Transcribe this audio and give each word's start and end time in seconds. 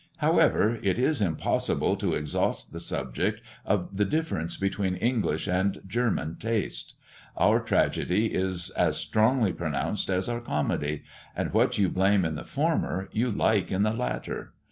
However, 0.17 0.79
it 0.81 0.97
is 0.97 1.21
impossible 1.21 1.95
to 1.97 2.15
exhaust 2.15 2.73
the 2.73 2.79
subject 2.79 3.39
of 3.63 3.95
the 3.97 4.03
difference 4.03 4.57
between 4.57 4.95
English 4.95 5.47
and 5.47 5.79
German 5.85 6.37
taste. 6.37 6.95
Our 7.37 7.59
tragedy 7.59 8.33
is 8.33 8.71
as 8.71 8.97
strongly 8.97 9.53
pronounced 9.53 10.09
as 10.09 10.27
our 10.27 10.41
comedy, 10.41 11.03
and 11.35 11.53
what 11.53 11.77
you 11.77 11.87
blame 11.87 12.25
in 12.25 12.33
the 12.33 12.43
former, 12.45 13.09
you 13.11 13.29
like 13.29 13.71
in 13.71 13.83
the 13.83 13.93
latter. 13.93 14.53